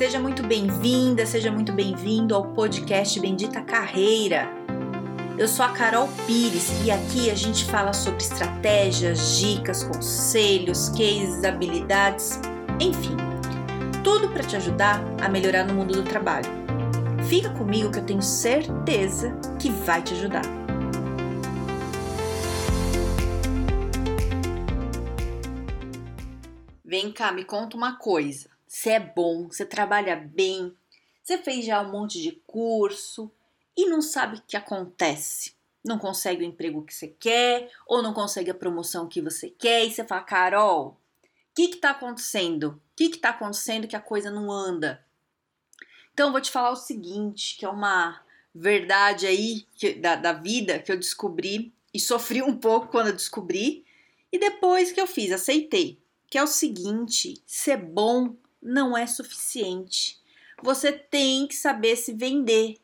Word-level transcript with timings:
Seja 0.00 0.18
muito 0.18 0.42
bem-vinda, 0.42 1.26
seja 1.26 1.52
muito 1.52 1.74
bem-vindo 1.74 2.34
ao 2.34 2.54
podcast 2.54 3.20
Bendita 3.20 3.60
Carreira. 3.60 4.48
Eu 5.36 5.46
sou 5.46 5.62
a 5.62 5.72
Carol 5.72 6.08
Pires 6.26 6.70
e 6.86 6.90
aqui 6.90 7.30
a 7.30 7.34
gente 7.34 7.66
fala 7.66 7.92
sobre 7.92 8.22
estratégias, 8.22 9.36
dicas, 9.36 9.84
conselhos, 9.84 10.88
cases, 10.88 11.44
habilidades, 11.44 12.40
enfim, 12.80 13.14
tudo 14.02 14.30
para 14.30 14.42
te 14.42 14.56
ajudar 14.56 15.02
a 15.22 15.28
melhorar 15.28 15.64
no 15.64 15.74
mundo 15.74 15.92
do 15.92 16.02
trabalho. 16.02 16.48
Fica 17.28 17.50
comigo 17.50 17.92
que 17.92 17.98
eu 17.98 18.06
tenho 18.06 18.22
certeza 18.22 19.38
que 19.58 19.68
vai 19.68 20.00
te 20.00 20.14
ajudar. 20.14 20.46
Vem 26.82 27.12
cá, 27.12 27.30
me 27.30 27.44
conta 27.44 27.76
uma 27.76 27.98
coisa. 27.98 28.59
Você 28.70 28.90
é 28.90 29.00
bom, 29.00 29.48
você 29.48 29.66
trabalha 29.66 30.14
bem, 30.14 30.72
você 31.20 31.36
fez 31.38 31.66
já 31.66 31.82
um 31.82 31.90
monte 31.90 32.22
de 32.22 32.40
curso 32.46 33.28
e 33.76 33.86
não 33.86 34.00
sabe 34.00 34.38
o 34.38 34.42
que 34.46 34.56
acontece. 34.56 35.56
Não 35.84 35.98
consegue 35.98 36.44
o 36.44 36.46
emprego 36.46 36.84
que 36.84 36.94
você 36.94 37.08
quer 37.08 37.68
ou 37.84 38.00
não 38.00 38.14
consegue 38.14 38.48
a 38.48 38.54
promoção 38.54 39.08
que 39.08 39.20
você 39.20 39.50
quer 39.50 39.84
e 39.84 39.90
você 39.90 40.04
fala, 40.04 40.22
Carol, 40.22 40.86
o 40.86 40.96
que 41.52 41.62
está 41.62 41.90
acontecendo? 41.90 42.68
O 42.68 42.80
que 42.94 43.06
está 43.06 43.30
acontecendo 43.30 43.88
que 43.88 43.96
a 43.96 44.00
coisa 44.00 44.30
não 44.30 44.52
anda? 44.52 45.04
Então, 46.14 46.30
vou 46.30 46.40
te 46.40 46.52
falar 46.52 46.70
o 46.70 46.76
seguinte, 46.76 47.56
que 47.58 47.64
é 47.64 47.68
uma 47.68 48.22
verdade 48.54 49.26
aí 49.26 49.66
que, 49.74 49.94
da, 49.94 50.14
da 50.14 50.32
vida 50.32 50.78
que 50.78 50.92
eu 50.92 50.96
descobri 50.96 51.74
e 51.92 51.98
sofri 51.98 52.40
um 52.40 52.56
pouco 52.56 52.86
quando 52.86 53.08
eu 53.08 53.16
descobri 53.16 53.84
e 54.30 54.38
depois 54.38 54.92
que 54.92 55.00
eu 55.00 55.08
fiz, 55.08 55.32
aceitei, 55.32 55.98
que 56.28 56.38
é 56.38 56.42
o 56.42 56.46
seguinte, 56.46 57.42
ser 57.44 57.76
bom 57.76 58.36
não 58.62 58.96
é 58.96 59.06
suficiente. 59.06 60.20
Você 60.62 60.92
tem 60.92 61.46
que 61.46 61.54
saber 61.54 61.96
se 61.96 62.12
vender. 62.12 62.76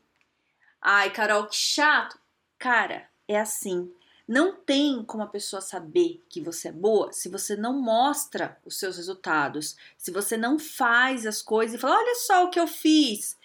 Ai, 0.80 1.12
Carol, 1.12 1.46
que 1.46 1.56
chato. 1.56 2.18
Cara, 2.58 3.08
é 3.28 3.38
assim. 3.38 3.92
Não 4.26 4.56
tem 4.56 5.04
como 5.04 5.22
a 5.22 5.28
pessoa 5.28 5.60
saber 5.60 6.24
que 6.28 6.40
você 6.40 6.68
é 6.68 6.72
boa 6.72 7.12
se 7.12 7.28
você 7.28 7.54
não 7.54 7.80
mostra 7.80 8.58
os 8.64 8.76
seus 8.78 8.96
resultados, 8.96 9.76
se 9.96 10.10
você 10.10 10.36
não 10.36 10.58
faz 10.58 11.26
as 11.26 11.40
coisas 11.40 11.76
e 11.76 11.78
fala: 11.78 11.98
olha 11.98 12.14
só 12.16 12.44
o 12.44 12.50
que 12.50 12.58
eu 12.58 12.66
fiz. 12.66 13.38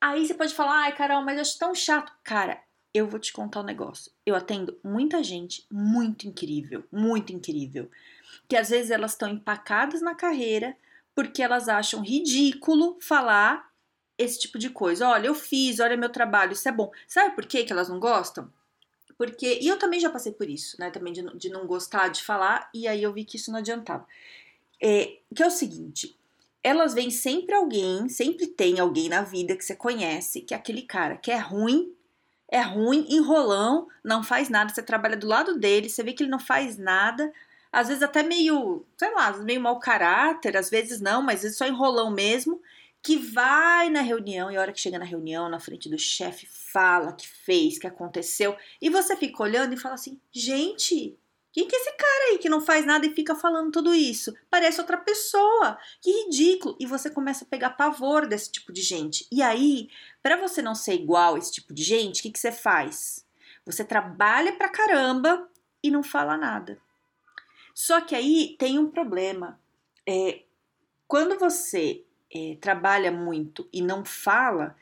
Aí 0.00 0.26
você 0.26 0.34
pode 0.34 0.54
falar: 0.54 0.84
ai, 0.84 0.94
Carol, 0.94 1.22
mas 1.22 1.36
eu 1.36 1.42
acho 1.42 1.58
tão 1.58 1.74
chato. 1.74 2.12
Cara, 2.22 2.62
eu 2.94 3.08
vou 3.08 3.18
te 3.18 3.32
contar 3.32 3.60
um 3.60 3.64
negócio. 3.64 4.12
Eu 4.24 4.36
atendo 4.36 4.78
muita 4.84 5.22
gente 5.22 5.66
muito 5.70 6.28
incrível, 6.28 6.84
muito 6.92 7.32
incrível, 7.32 7.90
que 8.48 8.56
às 8.56 8.68
vezes 8.68 8.90
elas 8.90 9.12
estão 9.12 9.28
empacadas 9.28 10.00
na 10.00 10.14
carreira, 10.14 10.76
porque 11.14 11.42
elas 11.42 11.68
acham 11.68 12.02
ridículo 12.02 12.98
falar 13.00 13.70
esse 14.16 14.38
tipo 14.38 14.58
de 14.58 14.70
coisa. 14.70 15.08
Olha, 15.08 15.26
eu 15.26 15.34
fiz, 15.34 15.80
olha 15.80 15.96
meu 15.96 16.10
trabalho, 16.10 16.52
isso 16.52 16.68
é 16.68 16.72
bom. 16.72 16.90
Sabe 17.06 17.34
por 17.34 17.46
que, 17.46 17.64
que 17.64 17.72
elas 17.72 17.88
não 17.88 17.98
gostam? 17.98 18.50
Porque, 19.16 19.58
e 19.60 19.68
eu 19.68 19.78
também 19.78 20.00
já 20.00 20.10
passei 20.10 20.32
por 20.32 20.48
isso, 20.48 20.76
né? 20.80 20.90
Também 20.90 21.12
de, 21.12 21.22
de 21.36 21.48
não 21.48 21.66
gostar 21.66 22.08
de 22.08 22.22
falar, 22.22 22.68
e 22.74 22.88
aí 22.88 23.02
eu 23.02 23.12
vi 23.12 23.24
que 23.24 23.36
isso 23.36 23.52
não 23.52 23.58
adiantava. 23.58 24.06
É, 24.80 25.18
que 25.34 25.42
é 25.42 25.46
o 25.46 25.50
seguinte: 25.50 26.16
elas 26.62 26.94
veem 26.94 27.10
sempre 27.10 27.54
alguém, 27.54 28.08
sempre 28.08 28.46
tem 28.46 28.80
alguém 28.80 29.08
na 29.08 29.22
vida 29.22 29.56
que 29.56 29.64
você 29.64 29.76
conhece, 29.76 30.40
que 30.40 30.54
é 30.54 30.56
aquele 30.56 30.82
cara 30.82 31.16
que 31.16 31.30
é 31.30 31.36
ruim, 31.36 31.94
é 32.48 32.60
ruim, 32.60 33.06
enrolão, 33.08 33.88
não 34.04 34.22
faz 34.22 34.48
nada, 34.48 34.72
você 34.72 34.82
trabalha 34.82 35.16
do 35.16 35.26
lado 35.26 35.58
dele, 35.58 35.88
você 35.88 36.02
vê 36.02 36.12
que 36.12 36.22
ele 36.22 36.30
não 36.30 36.38
faz 36.38 36.76
nada, 36.76 37.32
às 37.72 37.88
vezes 37.88 38.02
até 38.02 38.22
meio, 38.22 38.84
sei 38.96 39.12
lá, 39.14 39.32
meio 39.38 39.60
mau 39.60 39.80
caráter, 39.80 40.56
às 40.56 40.68
vezes 40.68 41.00
não, 41.00 41.22
mas 41.22 41.44
às 41.44 41.56
só 41.56 41.66
enrolão 41.66 42.10
mesmo, 42.10 42.60
que 43.02 43.16
vai 43.16 43.88
na 43.88 44.02
reunião 44.02 44.50
e 44.50 44.56
a 44.56 44.60
hora 44.60 44.72
que 44.72 44.80
chega 44.80 44.98
na 44.98 45.04
reunião, 45.04 45.48
na 45.48 45.58
frente 45.58 45.88
do 45.88 45.98
chefe, 45.98 46.46
fala 46.46 47.12
que 47.12 47.26
fez, 47.26 47.78
que 47.78 47.86
aconteceu, 47.86 48.54
e 48.80 48.90
você 48.90 49.16
fica 49.16 49.42
olhando 49.42 49.72
e 49.72 49.78
fala 49.78 49.94
assim: 49.94 50.20
gente, 50.30 51.18
quem 51.52 51.66
que 51.66 51.74
é 51.74 51.78
esse 51.78 51.92
cara 51.92 52.30
aí 52.30 52.38
que 52.38 52.48
não 52.48 52.60
faz 52.60 52.86
nada 52.86 53.04
e 53.06 53.14
fica 53.14 53.34
falando 53.34 53.72
tudo 53.72 53.94
isso? 53.94 54.34
Parece 54.48 54.80
outra 54.80 54.96
pessoa. 54.96 55.78
Que 56.00 56.24
ridículo. 56.24 56.76
E 56.80 56.86
você 56.86 57.10
começa 57.10 57.44
a 57.44 57.48
pegar 57.48 57.70
pavor 57.70 58.26
desse 58.26 58.50
tipo 58.50 58.72
de 58.72 58.80
gente. 58.80 59.26
E 59.30 59.42
aí, 59.42 59.90
para 60.22 60.36
você 60.36 60.62
não 60.62 60.74
ser 60.74 60.94
igual 60.94 61.34
a 61.34 61.38
esse 61.38 61.52
tipo 61.52 61.74
de 61.74 61.82
gente, 61.82 62.20
o 62.20 62.22
que, 62.22 62.30
que 62.30 62.38
você 62.38 62.50
faz? 62.50 63.26
Você 63.66 63.84
trabalha 63.84 64.54
pra 64.54 64.70
caramba 64.70 65.46
e 65.82 65.90
não 65.90 66.02
fala 66.02 66.38
nada. 66.38 66.80
Só 67.74 68.00
que 68.00 68.14
aí 68.14 68.56
tem 68.58 68.78
um 68.78 68.90
problema. 68.90 69.58
É, 70.06 70.42
quando 71.06 71.38
você 71.38 72.04
é, 72.34 72.56
trabalha 72.60 73.10
muito 73.10 73.68
e 73.72 73.82
não 73.82 74.04
fala, 74.04 74.76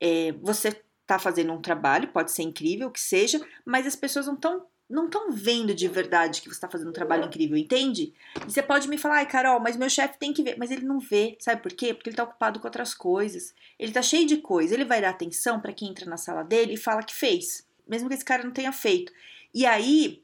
é, 0.00 0.32
você 0.42 0.68
está 1.02 1.18
fazendo 1.18 1.52
um 1.52 1.62
trabalho, 1.62 2.08
pode 2.08 2.32
ser 2.32 2.42
incrível, 2.42 2.90
que 2.90 3.00
seja, 3.00 3.40
mas 3.64 3.86
as 3.86 3.94
pessoas 3.94 4.26
não 4.26 4.34
estão 4.34 4.66
não 4.88 5.06
estão 5.06 5.32
vendo 5.32 5.74
de 5.74 5.88
verdade 5.88 6.40
que 6.40 6.48
você 6.48 6.54
está 6.54 6.68
fazendo 6.68 6.90
um 6.90 6.92
trabalho 6.92 7.24
incrível, 7.24 7.56
entende? 7.56 8.14
E 8.46 8.52
você 8.52 8.62
pode 8.62 8.88
me 8.88 8.96
falar, 8.96 9.16
ai, 9.16 9.26
Carol, 9.26 9.58
mas 9.58 9.76
meu 9.76 9.90
chefe 9.90 10.16
tem 10.16 10.32
que 10.32 10.44
ver. 10.44 10.56
Mas 10.56 10.70
ele 10.70 10.84
não 10.84 11.00
vê, 11.00 11.36
sabe 11.40 11.60
por 11.60 11.72
quê? 11.72 11.92
Porque 11.92 12.08
ele 12.08 12.14
está 12.14 12.22
ocupado 12.22 12.60
com 12.60 12.68
outras 12.68 12.94
coisas. 12.94 13.52
Ele 13.78 13.90
está 13.90 14.00
cheio 14.00 14.26
de 14.26 14.36
coisa. 14.36 14.74
Ele 14.74 14.84
vai 14.84 15.00
dar 15.00 15.10
atenção 15.10 15.60
para 15.60 15.72
quem 15.72 15.88
entra 15.88 16.08
na 16.08 16.16
sala 16.16 16.44
dele 16.44 16.74
e 16.74 16.76
fala 16.76 17.02
que 17.02 17.14
fez, 17.14 17.66
mesmo 17.86 18.08
que 18.08 18.14
esse 18.14 18.24
cara 18.24 18.44
não 18.44 18.52
tenha 18.52 18.72
feito. 18.72 19.12
E 19.52 19.66
aí, 19.66 20.22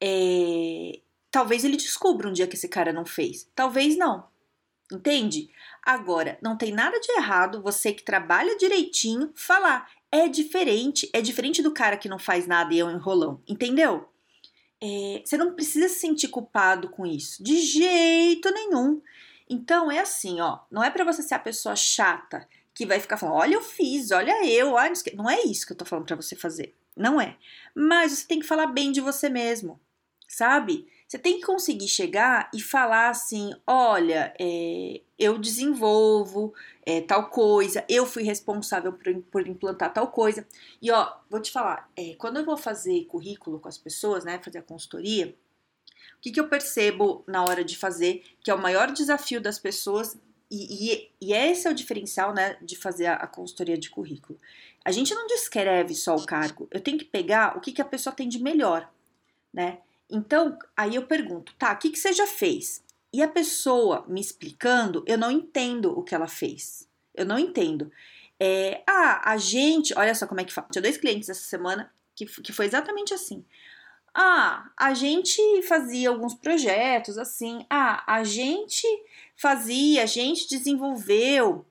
é, 0.00 1.00
Talvez 1.34 1.64
ele 1.64 1.76
descubra 1.76 2.28
um 2.28 2.32
dia 2.32 2.46
que 2.46 2.54
esse 2.54 2.68
cara 2.68 2.92
não 2.92 3.04
fez. 3.04 3.50
Talvez 3.56 3.96
não. 3.98 4.28
Entende? 4.92 5.50
Agora, 5.82 6.38
não 6.40 6.56
tem 6.56 6.72
nada 6.72 7.00
de 7.00 7.10
errado 7.10 7.60
você 7.60 7.92
que 7.92 8.04
trabalha 8.04 8.56
direitinho 8.56 9.32
falar. 9.34 9.90
É 10.12 10.28
diferente. 10.28 11.10
É 11.12 11.20
diferente 11.20 11.60
do 11.60 11.72
cara 11.72 11.96
que 11.96 12.08
não 12.08 12.20
faz 12.20 12.46
nada 12.46 12.72
e 12.72 12.78
é 12.78 12.84
um 12.84 12.90
enrolão. 12.92 13.42
Entendeu? 13.48 14.08
É, 14.80 15.22
você 15.24 15.36
não 15.36 15.56
precisa 15.56 15.88
se 15.88 15.96
sentir 15.96 16.28
culpado 16.28 16.88
com 16.88 17.04
isso. 17.04 17.42
De 17.42 17.58
jeito 17.58 18.48
nenhum. 18.52 19.02
Então 19.50 19.90
é 19.90 19.98
assim, 19.98 20.40
ó. 20.40 20.60
Não 20.70 20.84
é 20.84 20.90
para 20.90 21.02
você 21.02 21.20
ser 21.20 21.34
a 21.34 21.40
pessoa 21.40 21.74
chata 21.74 22.48
que 22.72 22.86
vai 22.86 23.00
ficar 23.00 23.16
falando, 23.16 23.38
olha, 23.38 23.54
eu 23.54 23.60
fiz, 23.60 24.12
olha 24.12 24.46
eu, 24.46 24.74
olha, 24.74 24.92
não 25.14 25.28
é 25.28 25.42
isso 25.42 25.66
que 25.66 25.72
eu 25.72 25.76
tô 25.76 25.84
falando 25.84 26.06
para 26.06 26.14
você 26.14 26.36
fazer. 26.36 26.76
Não 26.96 27.20
é. 27.20 27.36
Mas 27.74 28.12
você 28.12 28.24
tem 28.28 28.38
que 28.38 28.46
falar 28.46 28.68
bem 28.68 28.92
de 28.92 29.00
você 29.00 29.28
mesmo, 29.28 29.80
sabe? 30.28 30.86
Você 31.14 31.18
tem 31.20 31.38
que 31.38 31.46
conseguir 31.46 31.86
chegar 31.86 32.50
e 32.52 32.60
falar 32.60 33.08
assim: 33.08 33.54
olha, 33.64 34.34
é, 34.36 35.00
eu 35.16 35.38
desenvolvo 35.38 36.52
é, 36.84 37.00
tal 37.02 37.30
coisa, 37.30 37.84
eu 37.88 38.04
fui 38.04 38.24
responsável 38.24 38.92
por, 38.92 39.22
por, 39.30 39.46
implantar 39.46 39.92
tal 39.92 40.08
coisa. 40.08 40.44
E 40.82 40.90
ó, 40.90 41.14
vou 41.30 41.40
te 41.40 41.52
falar: 41.52 41.88
é, 41.94 42.16
quando 42.16 42.38
eu 42.38 42.44
vou 42.44 42.56
fazer 42.56 43.04
currículo 43.04 43.60
com 43.60 43.68
as 43.68 43.78
pessoas, 43.78 44.24
né, 44.24 44.40
fazer 44.42 44.58
a 44.58 44.62
consultoria, 44.62 45.36
o 46.18 46.20
que, 46.20 46.32
que 46.32 46.40
eu 46.40 46.48
percebo 46.48 47.22
na 47.28 47.44
hora 47.44 47.62
de 47.62 47.78
fazer, 47.78 48.24
que 48.42 48.50
é 48.50 48.54
o 48.54 48.60
maior 48.60 48.90
desafio 48.90 49.40
das 49.40 49.56
pessoas, 49.56 50.18
e, 50.50 50.94
e, 50.94 51.10
e 51.20 51.32
esse 51.32 51.68
é 51.68 51.70
o 51.70 51.74
diferencial 51.74 52.34
né, 52.34 52.56
de 52.60 52.74
fazer 52.74 53.06
a, 53.06 53.14
a 53.14 53.28
consultoria 53.28 53.78
de 53.78 53.88
currículo. 53.88 54.36
A 54.84 54.90
gente 54.90 55.14
não 55.14 55.28
descreve 55.28 55.94
só 55.94 56.16
o 56.16 56.26
cargo, 56.26 56.66
eu 56.72 56.80
tenho 56.80 56.98
que 56.98 57.04
pegar 57.04 57.56
o 57.56 57.60
que, 57.60 57.70
que 57.70 57.80
a 57.80 57.84
pessoa 57.84 58.12
tem 58.12 58.28
de 58.28 58.42
melhor, 58.42 58.90
né? 59.52 59.78
Então, 60.10 60.58
aí 60.76 60.94
eu 60.94 61.06
pergunto, 61.06 61.54
tá, 61.54 61.72
o 61.72 61.76
que, 61.76 61.90
que 61.90 61.98
você 61.98 62.12
já 62.12 62.26
fez? 62.26 62.82
E 63.12 63.22
a 63.22 63.28
pessoa 63.28 64.04
me 64.08 64.20
explicando, 64.20 65.04
eu 65.06 65.16
não 65.16 65.30
entendo 65.30 65.96
o 65.96 66.02
que 66.02 66.14
ela 66.14 66.26
fez. 66.26 66.88
Eu 67.14 67.24
não 67.24 67.38
entendo. 67.38 67.90
É, 68.38 68.82
ah, 68.86 69.30
a 69.30 69.36
gente, 69.36 69.96
olha 69.96 70.14
só 70.14 70.26
como 70.26 70.40
é 70.40 70.44
que 70.44 70.52
fala. 70.52 70.68
Tinha 70.70 70.82
dois 70.82 70.96
clientes 70.96 71.28
essa 71.28 71.44
semana 71.44 71.92
que, 72.14 72.26
que 72.26 72.52
foi 72.52 72.66
exatamente 72.66 73.14
assim. 73.14 73.44
Ah, 74.12 74.70
a 74.76 74.94
gente 74.94 75.40
fazia 75.62 76.08
alguns 76.08 76.34
projetos 76.34 77.18
assim. 77.18 77.66
Ah, 77.68 78.04
a 78.06 78.22
gente 78.22 78.86
fazia, 79.36 80.02
a 80.02 80.06
gente 80.06 80.48
desenvolveu. 80.48 81.66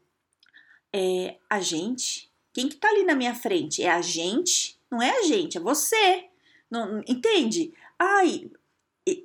É, 0.92 1.38
a 1.50 1.60
gente? 1.60 2.30
Quem 2.52 2.68
que 2.68 2.76
tá 2.76 2.90
ali 2.90 3.04
na 3.04 3.16
minha 3.16 3.34
frente? 3.34 3.82
É 3.82 3.90
a 3.90 4.02
gente? 4.02 4.78
Não 4.92 5.02
é 5.02 5.20
a 5.20 5.24
gente, 5.24 5.58
é 5.58 5.62
você. 5.62 6.26
Não, 6.70 7.02
entende? 7.08 7.74
Ai, 8.00 8.52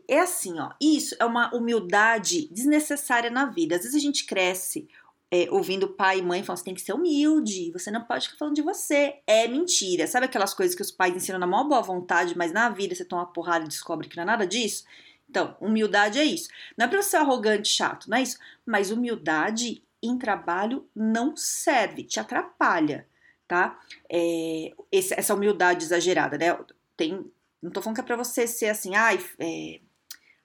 é 0.09 0.20
assim, 0.20 0.59
ó. 0.59 0.70
Isso 0.81 1.15
é 1.19 1.25
uma 1.25 1.55
humildade 1.55 2.49
desnecessária 2.53 3.31
na 3.31 3.47
vida. 3.47 3.76
Às 3.76 3.82
vezes 3.82 3.97
a 3.97 4.00
gente 4.00 4.25
cresce 4.26 4.88
é, 5.31 5.47
ouvindo 5.50 5.88
pai 5.88 6.19
e 6.19 6.23
mãe 6.23 6.43
falando, 6.43 6.59
você 6.59 6.65
tem 6.65 6.75
que 6.75 6.81
ser 6.81 6.94
humilde, 6.94 7.70
você 7.73 7.91
não 7.91 8.03
pode 8.03 8.26
ficar 8.26 8.38
falando 8.38 8.55
de 8.55 8.62
você. 8.62 9.17
É 9.26 9.47
mentira. 9.47 10.06
Sabe 10.06 10.26
aquelas 10.26 10.55
coisas 10.55 10.75
que 10.75 10.82
os 10.82 10.91
pais 10.91 11.15
ensinam 11.15 11.38
na 11.38 11.47
maior 11.47 11.65
boa 11.65 11.82
vontade, 11.82 12.37
mas 12.37 12.53
na 12.53 12.69
vida 12.70 12.94
você 12.94 13.05
toma 13.05 13.23
uma 13.23 13.32
porrada 13.32 13.65
e 13.65 13.69
descobre 13.69 14.09
que 14.09 14.17
não 14.17 14.23
é 14.23 14.26
nada 14.26 14.47
disso? 14.47 14.85
Então, 15.29 15.56
humildade 15.61 16.19
é 16.19 16.25
isso. 16.25 16.49
Não 16.76 16.87
é 16.87 16.88
pra 16.88 17.03
ser 17.03 17.19
arrogante, 17.19 17.69
chato, 17.69 18.09
não 18.09 18.17
é 18.17 18.23
isso. 18.23 18.38
Mas 18.64 18.91
humildade 18.91 19.82
em 20.03 20.17
trabalho 20.17 20.88
não 20.94 21.37
serve, 21.37 22.05
te 22.05 22.19
atrapalha, 22.19 23.06
tá? 23.47 23.79
É, 24.11 24.73
essa 24.91 25.35
humildade 25.35 25.85
exagerada, 25.85 26.38
né? 26.38 26.59
Tem 26.97 27.31
não 27.63 27.71
tô 27.71 27.83
falando 27.83 27.97
que 27.97 28.01
é 28.03 28.05
pra 28.05 28.17
você 28.17 28.47
ser 28.47 28.69
assim, 28.69 28.95
ai, 28.95 29.19
é, 29.39 29.81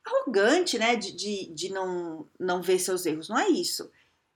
arrogante, 0.06 0.78
né? 0.78 0.96
De, 0.96 1.12
de, 1.16 1.54
de 1.54 1.70
não, 1.72 2.28
não 2.40 2.62
ver 2.62 2.80
seus 2.80 3.06
erros. 3.06 3.30
Não 3.30 3.38
é 3.40 3.50
isso. 3.50 3.90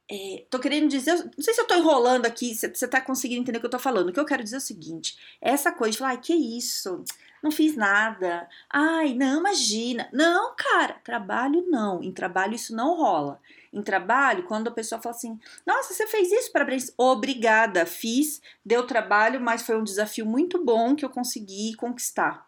é, 0.09 0.45
tô 0.49 0.59
querendo 0.59 0.87
dizer, 0.89 1.13
não 1.15 1.43
sei 1.43 1.53
se 1.53 1.61
eu 1.61 1.67
tô 1.67 1.75
enrolando 1.75 2.25
aqui, 2.25 2.55
você 2.55 2.87
tá 2.87 3.01
conseguindo 3.01 3.41
entender 3.41 3.57
o 3.57 3.61
que 3.61 3.67
eu 3.67 3.71
tô 3.71 3.79
falando. 3.79 4.09
O 4.09 4.13
que 4.13 4.19
eu 4.19 4.25
quero 4.25 4.43
dizer 4.43 4.55
é 4.57 4.59
o 4.59 4.61
seguinte: 4.61 5.17
essa 5.41 5.71
coisa 5.71 5.93
de 5.93 5.97
falar, 5.99 6.11
ai, 6.11 6.21
que 6.21 6.33
isso? 6.33 7.03
Não 7.43 7.51
fiz 7.51 7.75
nada. 7.75 8.49
Ai, 8.69 9.13
não, 9.13 9.39
imagina. 9.39 10.09
Não, 10.11 10.55
cara, 10.55 10.95
trabalho 11.03 11.65
não. 11.67 12.01
Em 12.03 12.11
trabalho 12.11 12.55
isso 12.55 12.75
não 12.75 12.95
rola. 12.97 13.39
Em 13.71 13.81
trabalho, 13.83 14.43
quando 14.43 14.69
a 14.69 14.71
pessoa 14.71 15.01
fala 15.01 15.15
assim: 15.15 15.39
Nossa, 15.65 15.93
você 15.93 16.07
fez 16.07 16.31
isso, 16.31 16.51
parabéns. 16.51 16.91
Obrigada, 16.97 17.85
fiz, 17.85 18.41
deu 18.65 18.87
trabalho, 18.87 19.39
mas 19.41 19.61
foi 19.61 19.77
um 19.77 19.83
desafio 19.83 20.25
muito 20.25 20.63
bom 20.63 20.95
que 20.95 21.05
eu 21.05 21.09
consegui 21.09 21.75
conquistar. 21.75 22.46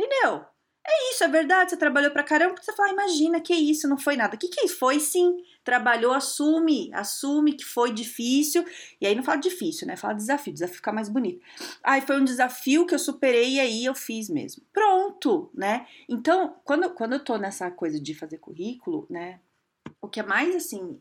Entendeu? 0.00 0.46
É 0.86 1.10
isso, 1.10 1.22
é 1.22 1.28
verdade. 1.28 1.70
Você 1.70 1.76
trabalhou 1.76 2.10
pra 2.10 2.24
caramba, 2.24 2.54
você 2.58 2.72
fala, 2.72 2.88
ah, 2.88 2.92
imagina, 2.92 3.38
que 3.38 3.54
isso, 3.54 3.86
não 3.86 3.98
foi 3.98 4.16
nada. 4.16 4.34
Que 4.34 4.48
que 4.48 4.66
foi? 4.66 4.98
Sim, 4.98 5.36
trabalhou, 5.62 6.14
assume, 6.14 6.90
assume 6.94 7.52
que 7.52 7.66
foi 7.66 7.92
difícil. 7.92 8.64
E 8.98 9.06
aí 9.06 9.14
não 9.14 9.22
fala 9.22 9.36
difícil, 9.38 9.86
né? 9.86 9.96
Fala 9.96 10.14
desafio, 10.14 10.54
desafio 10.54 10.76
fica 10.76 10.90
mais 10.90 11.10
bonito. 11.10 11.44
Aí 11.84 12.00
foi 12.00 12.18
um 12.18 12.24
desafio 12.24 12.86
que 12.86 12.94
eu 12.94 12.98
superei 12.98 13.56
e 13.56 13.60
aí 13.60 13.84
eu 13.84 13.94
fiz 13.94 14.30
mesmo. 14.30 14.62
Pronto, 14.72 15.50
né? 15.52 15.86
Então, 16.08 16.56
quando, 16.64 16.88
quando 16.94 17.12
eu 17.12 17.22
tô 17.22 17.36
nessa 17.36 17.70
coisa 17.70 18.00
de 18.00 18.14
fazer 18.14 18.38
currículo, 18.38 19.06
né? 19.10 19.38
O 20.00 20.08
que 20.08 20.20
é 20.20 20.22
mais 20.22 20.56
assim, 20.56 20.98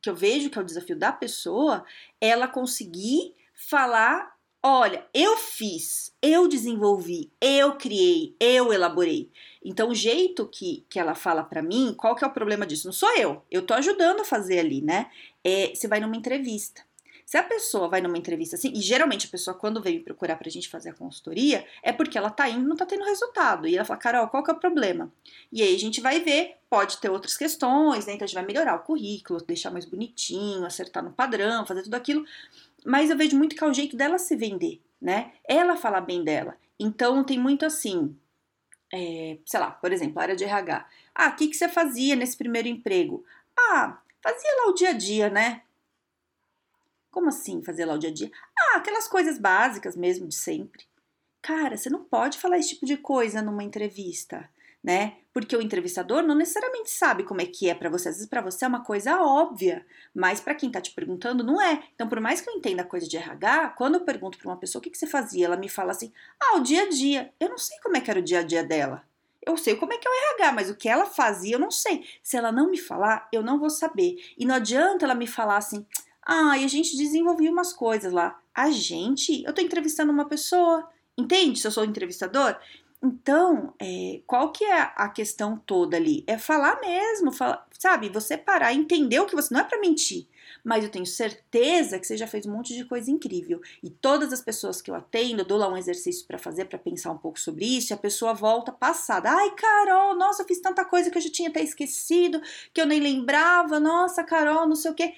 que 0.00 0.08
eu 0.08 0.14
vejo 0.14 0.48
que 0.48 0.58
é 0.58 0.62
o 0.62 0.64
desafio 0.64 0.96
da 0.96 1.10
pessoa, 1.10 1.84
é 2.20 2.28
ela 2.28 2.46
conseguir 2.46 3.34
falar 3.68 4.37
Olha, 4.60 5.06
eu 5.14 5.36
fiz, 5.36 6.12
eu 6.20 6.48
desenvolvi, 6.48 7.30
eu 7.40 7.76
criei, 7.76 8.34
eu 8.40 8.72
elaborei. 8.72 9.30
Então, 9.64 9.88
o 9.88 9.94
jeito 9.94 10.48
que, 10.48 10.84
que 10.88 10.98
ela 10.98 11.14
fala 11.14 11.44
para 11.44 11.62
mim, 11.62 11.94
qual 11.96 12.16
que 12.16 12.24
é 12.24 12.26
o 12.26 12.32
problema 12.32 12.66
disso? 12.66 12.88
Não 12.88 12.92
sou 12.92 13.08
eu, 13.16 13.44
eu 13.48 13.62
tô 13.62 13.72
ajudando 13.74 14.20
a 14.20 14.24
fazer 14.24 14.58
ali, 14.58 14.82
né? 14.82 15.10
É, 15.44 15.72
você 15.72 15.86
vai 15.86 16.00
numa 16.00 16.16
entrevista. 16.16 16.82
Se 17.24 17.36
a 17.36 17.42
pessoa 17.42 17.88
vai 17.88 18.00
numa 18.00 18.18
entrevista 18.18 18.56
assim, 18.56 18.72
e 18.74 18.80
geralmente 18.80 19.26
a 19.26 19.30
pessoa 19.30 19.54
quando 19.54 19.82
vem 19.82 19.98
me 19.98 20.02
procurar 20.02 20.36
pra 20.36 20.50
gente 20.50 20.68
fazer 20.68 20.90
a 20.90 20.94
consultoria, 20.94 21.64
é 21.82 21.92
porque 21.92 22.16
ela 22.16 22.30
tá 22.30 22.48
indo 22.48 22.66
não 22.66 22.74
tá 22.74 22.86
tendo 22.86 23.04
resultado. 23.04 23.68
E 23.68 23.76
ela 23.76 23.84
fala, 23.84 24.00
Carol, 24.00 24.28
qual 24.28 24.42
que 24.42 24.50
é 24.50 24.54
o 24.54 24.58
problema? 24.58 25.12
E 25.52 25.62
aí 25.62 25.74
a 25.74 25.78
gente 25.78 26.00
vai 26.00 26.20
ver, 26.20 26.56
pode 26.70 26.96
ter 26.96 27.10
outras 27.10 27.36
questões, 27.36 28.06
né? 28.06 28.14
Então 28.14 28.24
a 28.24 28.26
gente 28.26 28.34
vai 28.34 28.46
melhorar 28.46 28.76
o 28.76 28.82
currículo, 28.82 29.40
deixar 29.46 29.70
mais 29.70 29.84
bonitinho, 29.84 30.64
acertar 30.64 31.04
no 31.04 31.12
padrão, 31.12 31.66
fazer 31.66 31.82
tudo 31.82 31.94
aquilo 31.94 32.24
mas 32.84 33.10
eu 33.10 33.16
vejo 33.16 33.36
muito 33.36 33.56
que 33.56 33.62
é 33.62 33.66
o 33.66 33.74
jeito 33.74 33.96
dela 33.96 34.18
se 34.18 34.36
vender, 34.36 34.80
né? 35.00 35.32
Ela 35.44 35.76
fala 35.76 36.00
bem 36.00 36.22
dela. 36.24 36.56
Então 36.78 37.24
tem 37.24 37.38
muito 37.38 37.66
assim, 37.66 38.16
é, 38.92 39.38
sei 39.44 39.60
lá, 39.60 39.70
por 39.70 39.92
exemplo, 39.92 40.20
área 40.20 40.36
de 40.36 40.44
RH. 40.44 40.88
Ah, 41.14 41.28
o 41.28 41.36
que, 41.36 41.48
que 41.48 41.56
você 41.56 41.68
fazia 41.68 42.14
nesse 42.16 42.36
primeiro 42.36 42.68
emprego? 42.68 43.24
Ah, 43.58 43.98
fazia 44.22 44.50
lá 44.58 44.70
o 44.70 44.74
dia 44.74 44.90
a 44.90 44.92
dia, 44.92 45.28
né? 45.28 45.62
Como 47.10 47.28
assim 47.28 47.62
fazer 47.62 47.84
lá 47.84 47.94
o 47.94 47.98
dia 47.98 48.10
a 48.10 48.12
dia? 48.12 48.30
Ah, 48.56 48.76
aquelas 48.76 49.08
coisas 49.08 49.38
básicas 49.38 49.96
mesmo 49.96 50.28
de 50.28 50.36
sempre. 50.36 50.86
Cara, 51.42 51.76
você 51.76 51.90
não 51.90 52.04
pode 52.04 52.38
falar 52.38 52.58
esse 52.58 52.70
tipo 52.70 52.86
de 52.86 52.96
coisa 52.96 53.42
numa 53.42 53.64
entrevista 53.64 54.48
né? 54.88 55.18
Porque 55.34 55.54
o 55.54 55.60
entrevistador 55.60 56.22
não 56.22 56.34
necessariamente 56.34 56.90
sabe 56.90 57.22
como 57.22 57.42
é 57.42 57.44
que 57.44 57.68
é 57.68 57.74
para 57.74 57.90
você. 57.90 58.08
Às 58.08 58.14
vezes 58.14 58.26
para 58.26 58.40
você 58.40 58.64
é 58.64 58.68
uma 58.68 58.82
coisa 58.82 59.20
óbvia, 59.20 59.84
mas 60.14 60.40
para 60.40 60.54
quem 60.54 60.70
tá 60.70 60.80
te 60.80 60.92
perguntando 60.92 61.44
não 61.44 61.60
é. 61.60 61.82
Então, 61.94 62.08
por 62.08 62.18
mais 62.20 62.40
que 62.40 62.48
eu 62.48 62.54
entenda 62.54 62.80
a 62.80 62.86
coisa 62.86 63.06
de 63.06 63.18
RH, 63.18 63.74
quando 63.76 63.96
eu 63.96 64.00
pergunto 64.00 64.38
para 64.38 64.48
uma 64.48 64.56
pessoa 64.56 64.80
o 64.80 64.82
que, 64.82 64.88
que 64.88 64.96
você 64.96 65.06
fazia, 65.06 65.44
ela 65.44 65.58
me 65.58 65.68
fala 65.68 65.90
assim: 65.90 66.10
"Ah, 66.40 66.56
o 66.56 66.60
dia 66.60 66.84
a 66.84 66.88
dia". 66.88 67.30
Eu 67.38 67.50
não 67.50 67.58
sei 67.58 67.76
como 67.82 67.98
é 67.98 68.00
que 68.00 68.10
era 68.10 68.18
o 68.18 68.22
dia 68.22 68.38
a 68.38 68.42
dia 68.42 68.64
dela. 68.64 69.04
Eu 69.46 69.58
sei 69.58 69.76
como 69.76 69.92
é 69.92 69.98
que 69.98 70.08
é 70.08 70.10
o 70.10 70.14
RH, 70.14 70.52
mas 70.52 70.70
o 70.70 70.74
que 70.74 70.88
ela 70.88 71.04
fazia 71.04 71.56
eu 71.56 71.60
não 71.60 71.70
sei. 71.70 72.06
Se 72.22 72.38
ela 72.38 72.50
não 72.50 72.70
me 72.70 72.78
falar, 72.78 73.28
eu 73.30 73.42
não 73.42 73.58
vou 73.58 73.68
saber. 73.68 74.16
E 74.38 74.46
não 74.46 74.54
adianta 74.54 75.04
ela 75.04 75.14
me 75.14 75.26
falar 75.26 75.58
assim: 75.58 75.86
"Ah, 76.22 76.56
e 76.56 76.64
a 76.64 76.68
gente 76.68 76.96
desenvolvia 76.96 77.50
umas 77.50 77.74
coisas 77.74 78.10
lá". 78.10 78.40
A 78.54 78.70
gente? 78.70 79.44
Eu 79.44 79.52
tô 79.52 79.60
entrevistando 79.60 80.10
uma 80.10 80.24
pessoa. 80.26 80.88
Entende? 81.18 81.58
Se 81.58 81.66
eu 81.66 81.72
sou 81.72 81.84
entrevistador, 81.84 82.56
então, 83.00 83.74
é, 83.80 84.22
qual 84.26 84.50
que 84.50 84.64
é 84.64 84.92
a 84.96 85.08
questão 85.08 85.56
toda 85.56 85.96
ali? 85.96 86.24
É 86.26 86.36
falar 86.36 86.80
mesmo, 86.80 87.30
sabe? 87.78 88.08
Você 88.08 88.36
parar, 88.36 88.74
entender 88.74 89.20
o 89.20 89.26
que 89.26 89.36
você. 89.36 89.54
Não 89.54 89.60
é 89.60 89.64
para 89.64 89.80
mentir, 89.80 90.26
mas 90.64 90.82
eu 90.82 90.90
tenho 90.90 91.06
certeza 91.06 91.96
que 92.00 92.06
você 92.06 92.16
já 92.16 92.26
fez 92.26 92.44
um 92.44 92.50
monte 92.52 92.74
de 92.74 92.84
coisa 92.84 93.08
incrível. 93.08 93.60
E 93.84 93.88
todas 93.88 94.32
as 94.32 94.40
pessoas 94.40 94.82
que 94.82 94.90
eu 94.90 94.96
atendo, 94.96 95.42
eu 95.42 95.46
dou 95.46 95.58
lá 95.58 95.68
um 95.68 95.76
exercício 95.76 96.26
para 96.26 96.38
fazer, 96.38 96.64
para 96.64 96.78
pensar 96.78 97.12
um 97.12 97.18
pouco 97.18 97.38
sobre 97.38 97.64
isso, 97.64 97.92
e 97.92 97.94
a 97.94 97.96
pessoa 97.96 98.34
volta 98.34 98.72
passada. 98.72 99.30
Ai, 99.30 99.52
Carol, 99.54 100.16
nossa, 100.16 100.42
eu 100.42 100.46
fiz 100.46 100.60
tanta 100.60 100.84
coisa 100.84 101.08
que 101.08 101.18
eu 101.18 101.22
já 101.22 101.30
tinha 101.30 101.50
até 101.50 101.62
esquecido, 101.62 102.42
que 102.74 102.80
eu 102.80 102.86
nem 102.86 102.98
lembrava. 102.98 103.78
Nossa, 103.78 104.24
Carol, 104.24 104.66
não 104.66 104.76
sei 104.76 104.90
o 104.90 104.94
quê. 104.94 105.14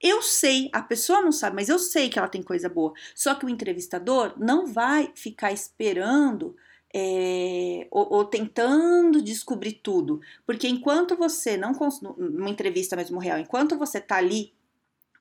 Eu 0.00 0.22
sei, 0.22 0.70
a 0.72 0.80
pessoa 0.80 1.20
não 1.20 1.32
sabe, 1.32 1.56
mas 1.56 1.68
eu 1.68 1.78
sei 1.78 2.08
que 2.08 2.18
ela 2.18 2.28
tem 2.28 2.42
coisa 2.42 2.70
boa. 2.70 2.94
Só 3.14 3.34
que 3.34 3.44
o 3.44 3.50
entrevistador 3.50 4.32
não 4.38 4.66
vai 4.66 5.12
ficar 5.14 5.52
esperando 5.52 6.56
é, 6.94 7.86
ou, 7.90 8.14
ou, 8.14 8.24
tentando 8.24 9.22
descobrir 9.22 9.74
tudo. 9.74 10.20
Porque 10.46 10.68
enquanto 10.68 11.16
você 11.16 11.56
não. 11.56 11.72
Numa 12.16 12.50
entrevista 12.50 12.96
mesmo 12.96 13.18
real, 13.18 13.38
enquanto 13.38 13.78
você 13.78 14.00
tá 14.00 14.16
ali 14.16 14.52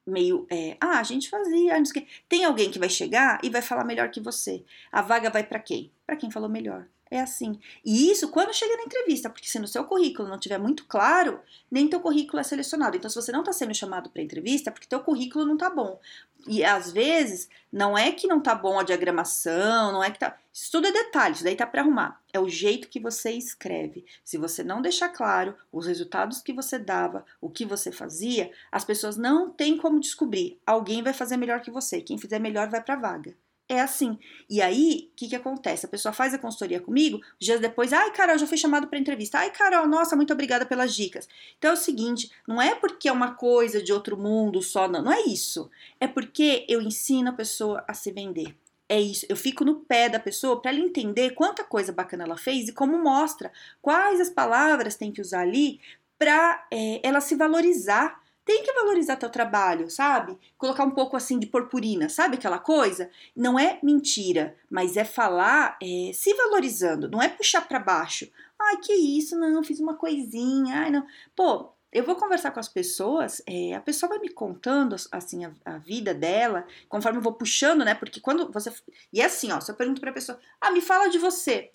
meio. 0.06 0.48
É, 0.50 0.77
ah, 0.81 1.00
a 1.00 1.04
gente 1.04 1.30
fazia, 1.30 1.77
não 1.77 1.86
sei 1.86 2.01
o. 2.01 2.07
Tem 2.27 2.44
alguém 2.44 2.71
que 2.71 2.80
vai 2.80 2.89
chegar 2.89 3.39
e 3.44 3.50
vai 3.50 3.62
falar 3.62 3.83
melhor 3.83 4.10
que 4.10 4.19
você. 4.19 4.63
A 4.92 5.01
vaga 5.01 5.30
vai 5.30 5.44
para 5.44 5.60
quem? 5.60 5.92
Para 6.06 6.16
quem 6.16 6.31
falou 6.31 6.50
melhor. 6.50 6.88
É 7.12 7.22
assim. 7.22 7.60
E 7.84 8.12
isso 8.12 8.30
quando 8.30 8.54
chega 8.54 8.78
na 8.78 8.84
entrevista, 8.84 9.32
porque 9.32 9.48
se 9.48 9.58
no 9.58 9.68
seu 9.68 9.84
currículo 9.84 10.30
não 10.30 10.38
tiver 10.38 10.60
muito 10.60 10.86
claro, 10.86 11.42
nem 11.70 11.88
teu 11.88 12.00
currículo 12.00 12.40
é 12.40 12.44
selecionado. 12.44 12.96
Então, 12.96 13.10
se 13.10 13.16
você 13.16 13.32
não 13.32 13.40
está 13.40 13.52
sendo 13.52 13.74
chamado 13.74 14.12
para 14.12 14.22
entrevista, 14.22 14.70
é 14.70 14.74
porque 14.74 14.88
teu 14.88 15.00
currículo 15.00 15.44
não 15.44 15.56
está 15.56 15.72
bom. 15.72 16.00
E 16.48 16.64
às 16.64 16.92
vezes, 16.92 17.50
não 17.72 17.98
é 17.98 18.12
que 18.12 18.28
não 18.28 18.40
tá 18.40 18.54
bom 18.54 18.80
a 18.80 18.84
diagramação, 18.84 19.92
não 19.92 20.04
é 20.04 20.12
que 20.12 20.20
tá. 20.20 20.38
Isso 20.54 20.72
tudo 20.72 20.88
é 20.88 20.92
detalhe, 20.92 21.34
isso 21.34 21.44
daí 21.44 21.56
tá 21.56 21.66
para 21.66 21.82
arrumar. 21.82 22.22
É 22.32 22.40
o 22.40 22.48
jeito 22.48 22.90
que 22.90 23.00
você 23.00 23.32
escreve. 23.32 24.06
Se 24.24 24.38
você 24.38 24.64
não 24.64 24.80
deixar 24.80 25.10
claro 25.10 25.56
os 25.72 25.88
resultados 25.88 26.42
que 26.42 26.54
você 26.54 26.78
dava, 26.78 27.26
o 27.42 27.50
que 27.50 27.66
você 27.66 27.92
fazia, 27.92 28.52
as 28.72 28.86
pessoas 28.86 29.18
não 29.18 29.50
têm 29.50 29.78
como 29.78 30.00
descobrir. 30.00 30.60
Alguém 30.64 31.02
vai 31.02 31.14
fazer 31.14 31.38
melhor 31.38 31.62
que 31.62 31.72
você. 31.72 32.02
Quem 32.02 32.20
fizer 32.20 32.40
melhor 32.40 32.70
vai 32.70 32.84
para 32.84 32.96
vaga. 32.96 33.36
É 33.71 33.81
assim. 33.81 34.18
E 34.50 34.63
aí, 34.63 35.12
o 35.12 35.16
que, 35.16 35.30
que 35.30 35.36
acontece? 35.36 35.86
A 35.86 35.89
pessoa 35.89 36.12
faz 36.12 36.33
a 36.33 36.39
consultoria 36.39 36.81
comigo, 36.81 37.21
dias 37.39 37.62
depois, 37.62 37.94
ai, 37.94 38.12
Carol, 38.12 38.36
já 38.36 38.48
fui 38.48 38.57
chamado 38.57 38.88
para 38.88 38.98
entrevista. 38.98 39.38
Ai, 39.38 39.51
Carol, 39.51 39.88
nossa, 39.88 40.16
muito 40.16 40.33
obrigada 40.33 40.66
pelas 40.66 40.95
dicas. 40.95 41.30
Então 41.60 41.69
é 41.69 41.74
o 41.75 41.77
seguinte: 41.77 42.31
não 42.48 42.60
é 42.60 42.74
porque 42.74 43.07
é 43.07 43.12
uma 43.12 43.36
coisa 43.36 43.80
de 43.80 43.94
outro 43.94 44.17
mundo 44.17 44.60
só, 44.63 44.88
não. 44.88 45.03
Não 45.03 45.13
é 45.13 45.22
isso. 45.22 45.70
É 46.00 46.08
porque 46.08 46.65
eu 46.67 46.82
ensino 46.82 47.29
a 47.29 47.34
pessoa 47.34 47.86
a 47.88 47.94
se 47.94 48.12
vender. 48.12 48.55
É 48.91 49.00
isso, 49.00 49.27
eu 49.29 49.36
fico 49.36 49.63
no 49.63 49.82
pé 49.82 50.10
da 50.10 50.20
pessoa 50.20 50.60
para 50.60 50.72
ela 50.72 50.79
entender 50.79 51.36
quanta 51.36 51.63
coisa 51.63 51.91
bacana 51.91 52.24
ela 52.24 52.36
fez 52.36 52.70
e 52.70 52.74
como 52.74 52.98
mostra 52.98 53.51
quais 53.84 54.20
as 54.20 54.32
palavras 54.32 54.96
tem 54.96 55.12
que 55.12 55.22
usar 55.22 55.41
ali 55.41 55.79
para 56.17 56.65
é, 56.74 57.00
ela 57.03 57.22
se 57.22 57.36
valorizar 57.36 58.20
tem 58.50 58.63
que 58.63 58.74
valorizar 58.74 59.15
teu 59.15 59.29
trabalho, 59.29 59.91
sabe? 59.91 60.36
Colocar 60.58 60.84
um 60.84 60.89
pouco 60.89 61.15
assim 61.15 61.38
de 61.38 61.46
purpurina, 61.46 62.10
sabe 62.10 62.36
aquela 62.36 62.58
coisa? 62.58 63.08
Não 63.36 63.60
é 63.60 63.77
mentira, 63.84 64.56
mas 64.68 64.98
é 64.98 65.06
falar 65.06 65.77
é, 65.79 66.10
se 66.15 66.34
valorizando, 66.34 67.08
não 67.08 67.22
é 67.22 67.29
puxar 67.29 67.62
para 67.68 67.77
baixo. 67.77 68.27
Ai, 68.60 68.77
que 68.77 68.91
isso, 68.91 69.38
não, 69.38 69.63
fiz 69.63 69.79
uma 69.79 69.94
coisinha, 69.94 70.79
ai, 70.79 70.89
não. 70.89 71.06
Pô, 71.36 71.70
eu 71.94 72.03
vou 72.03 72.15
conversar 72.15 72.50
com 72.50 72.60
as 72.60 72.68
pessoas, 72.68 73.39
é, 73.46 73.75
a 73.75 73.82
pessoa 73.82 74.10
vai 74.10 74.18
me 74.18 74.29
contando 74.29 74.96
assim 75.12 75.46
a, 75.46 75.53
a, 75.63 75.77
vida 75.77 76.12
dela, 76.12 76.65
conforme 76.88 77.20
eu 77.20 77.24
vou 77.24 77.34
puxando, 77.34 77.86
né? 77.86 77.94
Porque 77.94 78.20
quando 78.20 78.51
você. 78.51 78.74
E 79.13 79.22
é 79.22 79.25
assim, 79.25 79.51
ó, 79.51 79.62
se 79.62 79.70
eu 79.70 79.75
pergunto 79.75 80.01
pra 80.01 80.12
pessoa, 80.12 80.39
ah, 80.60 80.72
me 80.72 80.82
fala 80.82 81.08
de 81.08 81.20
você. 81.20 81.72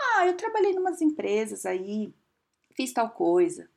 Ah, 0.00 0.28
eu 0.28 0.36
trabalhei 0.36 0.70
em 0.70 0.78
umas 0.78 1.02
empresas 1.02 1.66
aí, 1.66 2.14
fiz 2.76 2.92
tal 2.92 3.10
coisa. 3.10 3.68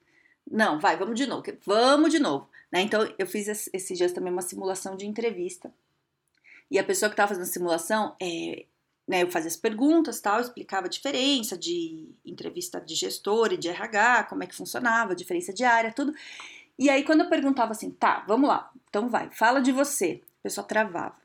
Não, 0.49 0.79
vai, 0.79 0.95
vamos 0.97 1.15
de 1.15 1.25
novo. 1.25 1.43
Vamos 1.65 2.11
de 2.11 2.19
novo. 2.19 2.49
Né? 2.71 2.81
Então, 2.81 3.07
eu 3.17 3.27
fiz 3.27 3.47
esses 3.47 3.97
dias 3.97 4.11
também 4.11 4.31
uma 4.31 4.41
simulação 4.41 4.95
de 4.95 5.05
entrevista. 5.05 5.73
E 6.69 6.79
a 6.79 6.83
pessoa 6.83 7.09
que 7.09 7.13
estava 7.13 7.29
fazendo 7.29 7.43
a 7.43 7.47
simulação, 7.47 8.15
é, 8.21 8.65
né, 9.07 9.23
eu 9.23 9.31
fazia 9.31 9.47
as 9.47 9.55
perguntas, 9.55 10.19
tal, 10.19 10.41
explicava 10.41 10.87
a 10.87 10.89
diferença 10.89 11.57
de 11.57 12.09
entrevista 12.25 12.81
de 12.81 12.95
gestor 12.95 13.53
e 13.53 13.57
de 13.57 13.69
RH, 13.69 14.25
como 14.25 14.43
é 14.43 14.47
que 14.47 14.55
funcionava, 14.55 15.13
a 15.13 15.15
diferença 15.15 15.53
de 15.53 15.63
área, 15.63 15.93
tudo. 15.93 16.13
E 16.77 16.89
aí, 16.89 17.03
quando 17.03 17.21
eu 17.21 17.29
perguntava 17.29 17.71
assim, 17.71 17.91
tá, 17.91 18.23
vamos 18.27 18.49
lá, 18.49 18.71
então 18.89 19.07
vai, 19.09 19.29
fala 19.31 19.61
de 19.61 19.71
você, 19.71 20.21
a 20.39 20.43
pessoa 20.43 20.65
travava. 20.65 21.15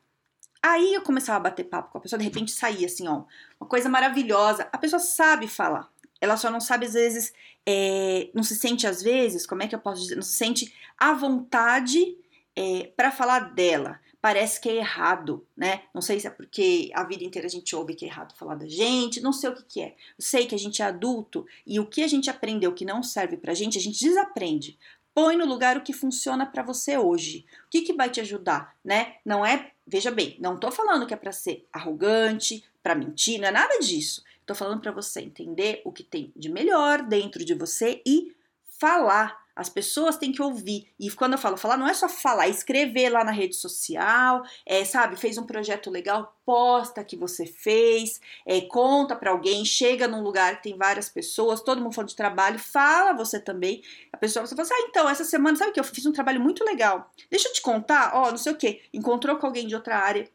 Aí 0.63 0.93
eu 0.93 1.01
começava 1.01 1.37
a 1.37 1.49
bater 1.49 1.63
papo 1.63 1.91
com 1.91 1.97
a 1.97 2.01
pessoa, 2.01 2.19
de 2.19 2.25
repente 2.25 2.51
saía 2.51 2.85
assim, 2.85 3.07
ó, 3.07 3.23
uma 3.59 3.67
coisa 3.67 3.89
maravilhosa. 3.89 4.69
A 4.71 4.77
pessoa 4.77 4.99
sabe 4.99 5.47
falar, 5.47 5.90
ela 6.21 6.37
só 6.37 6.51
não 6.51 6.61
sabe 6.61 6.85
às 6.85 6.93
vezes, 6.93 7.33
é, 7.65 8.29
não 8.33 8.43
se 8.43 8.55
sente 8.55 8.85
às 8.85 9.01
vezes, 9.01 9.47
como 9.47 9.63
é 9.63 9.67
que 9.67 9.73
eu 9.73 9.79
posso 9.79 10.03
dizer, 10.03 10.15
não 10.15 10.21
se 10.21 10.37
sente 10.37 10.73
à 10.97 11.13
vontade 11.13 12.15
é, 12.55 12.91
para 12.95 13.11
falar 13.11 13.53
dela. 13.53 13.99
Parece 14.21 14.61
que 14.61 14.69
é 14.69 14.75
errado, 14.75 15.43
né? 15.57 15.81
Não 15.91 16.01
sei 16.01 16.19
se 16.19 16.27
é 16.27 16.29
porque 16.29 16.91
a 16.93 17.03
vida 17.03 17.23
inteira 17.23 17.47
a 17.47 17.49
gente 17.49 17.75
ouve 17.75 17.95
que 17.95 18.05
é 18.05 18.07
errado 18.07 18.37
falar 18.37 18.53
da 18.53 18.67
gente, 18.67 19.19
não 19.19 19.33
sei 19.33 19.49
o 19.49 19.55
que, 19.55 19.63
que 19.63 19.81
é. 19.81 19.95
Eu 20.17 20.23
sei 20.23 20.45
que 20.45 20.53
a 20.53 20.59
gente 20.59 20.79
é 20.79 20.85
adulto 20.85 21.43
e 21.65 21.79
o 21.79 21.87
que 21.87 22.03
a 22.03 22.07
gente 22.07 22.29
aprendeu 22.29 22.71
que 22.71 22.85
não 22.85 23.01
serve 23.01 23.35
pra 23.35 23.55
gente, 23.55 23.79
a 23.79 23.81
gente 23.81 23.99
desaprende. 23.99 24.77
põe 25.13 25.35
no 25.35 25.45
lugar 25.45 25.75
o 25.75 25.81
que 25.81 25.91
funciona 25.91 26.45
para 26.45 26.61
você 26.61 26.99
hoje. 26.99 27.45
O 27.65 27.69
que, 27.71 27.81
que 27.81 27.93
vai 27.93 28.11
te 28.11 28.21
ajudar, 28.21 28.75
né? 28.85 29.15
Não 29.25 29.43
é, 29.43 29.71
veja 29.87 30.11
bem, 30.11 30.37
não 30.39 30.57
tô 30.57 30.71
falando 30.71 31.07
que 31.07 31.15
é 31.15 31.17
para 31.17 31.31
ser 31.31 31.67
arrogante, 31.73 32.63
para 32.83 32.95
mentir, 32.95 33.39
não 33.39 33.47
é 33.47 33.51
nada 33.51 33.79
disso. 33.79 34.23
Tô 34.51 34.55
falando 34.55 34.81
para 34.81 34.91
você 34.91 35.21
entender 35.21 35.81
o 35.85 35.93
que 35.93 36.03
tem 36.03 36.29
de 36.35 36.49
melhor 36.49 37.03
dentro 37.03 37.45
de 37.45 37.53
você 37.53 38.01
e 38.05 38.35
falar 38.77 39.39
as 39.55 39.69
pessoas 39.69 40.17
têm 40.17 40.33
que 40.33 40.41
ouvir. 40.41 40.91
E 40.99 41.09
quando 41.09 41.33
eu 41.33 41.37
falo 41.37 41.55
falar, 41.55 41.77
não 41.77 41.87
é 41.87 41.93
só 41.93 42.09
falar, 42.09 42.47
é 42.47 42.49
escrever 42.49 43.07
lá 43.07 43.23
na 43.23 43.31
rede 43.31 43.55
social, 43.55 44.43
é, 44.65 44.83
sabe, 44.83 45.15
fez 45.15 45.37
um 45.37 45.45
projeto 45.45 45.89
legal, 45.89 46.37
posta 46.45 47.01
que 47.01 47.15
você 47.15 47.45
fez, 47.45 48.19
é, 48.45 48.59
conta 48.59 49.15
para 49.15 49.31
alguém, 49.31 49.63
chega 49.63 50.05
num 50.05 50.21
lugar 50.21 50.57
que 50.57 50.63
tem 50.63 50.77
várias 50.77 51.07
pessoas, 51.07 51.61
todo 51.61 51.81
mundo 51.81 51.95
falando 51.95 52.09
de 52.09 52.15
trabalho, 52.17 52.59
fala 52.59 53.13
você 53.13 53.39
também. 53.39 53.81
A 54.11 54.17
pessoa 54.17 54.45
você 54.45 54.53
fala 54.53 54.67
assim, 54.67 54.73
ah, 54.73 54.87
então, 54.89 55.09
essa 55.09 55.23
semana, 55.23 55.55
sabe 55.55 55.71
que 55.71 55.79
eu 55.79 55.83
fiz 55.85 56.05
um 56.05 56.11
trabalho 56.11 56.41
muito 56.41 56.65
legal. 56.65 57.09
Deixa 57.29 57.47
eu 57.47 57.53
te 57.53 57.61
contar, 57.61 58.11
ó, 58.13 58.31
não 58.31 58.37
sei 58.37 58.51
o 58.51 58.57
que, 58.57 58.81
encontrou 58.93 59.37
com 59.37 59.47
alguém 59.47 59.65
de 59.65 59.75
outra 59.75 59.97
área 59.97 60.29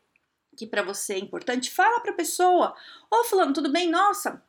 que 0.57 0.67
para 0.67 0.83
você 0.83 1.15
é 1.15 1.19
importante, 1.19 1.71
fala 1.71 2.01
para 2.01 2.13
a 2.13 2.17
pessoa. 2.17 2.75
Ô, 3.11 3.25
fulano, 3.25 3.53
tudo 3.53 3.71
bem? 3.71 3.91
Nossa, 3.91 4.43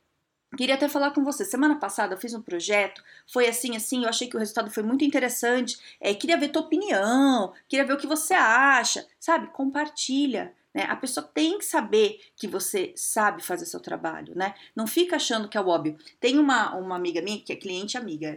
Queria 0.56 0.76
até 0.76 0.88
falar 0.88 1.12
com 1.12 1.24
você. 1.24 1.44
Semana 1.44 1.78
passada 1.78 2.14
eu 2.14 2.18
fiz 2.18 2.34
um 2.34 2.42
projeto, 2.42 3.04
foi 3.28 3.48
assim, 3.48 3.76
assim, 3.76 4.04
eu 4.04 4.10
achei 4.10 4.30
que 4.30 4.36
o 4.38 4.40
resultado 4.40 4.72
foi 4.72 4.82
muito 4.82 5.04
interessante. 5.04 5.78
É, 6.00 6.14
queria 6.14 6.38
ver 6.38 6.50
tua 6.50 6.62
opinião, 6.62 7.54
queria 7.68 7.86
ver 7.86 7.94
o 7.94 7.98
que 7.98 8.08
você 8.08 8.34
acha, 8.34 9.06
sabe? 9.20 9.48
Compartilha. 9.48 10.56
Né? 10.74 10.84
A 10.84 10.96
pessoa 10.96 11.28
tem 11.34 11.58
que 11.58 11.66
saber 11.66 12.22
que 12.36 12.48
você 12.48 12.94
sabe 12.96 13.44
fazer 13.44 13.66
seu 13.66 13.80
trabalho, 13.82 14.34
né? 14.36 14.56
Não 14.76 14.88
fica 14.88 15.18
achando 15.18 15.50
que 15.50 15.58
é 15.58 15.62
o 15.62 15.68
óbvio. 15.68 15.98
Tem 16.20 16.40
uma, 16.40 16.76
uma 16.76 16.96
amiga 16.96 17.22
minha, 17.22 17.42
que 17.42 17.52
é 17.52 17.56
cliente 17.56 17.98
amiga, 17.98 18.34